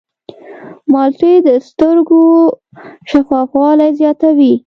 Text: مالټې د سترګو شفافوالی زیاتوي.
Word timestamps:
مالټې 0.91 1.33
د 1.47 1.49
سترګو 1.67 2.23
شفافوالی 3.09 3.89
زیاتوي. 3.99 4.53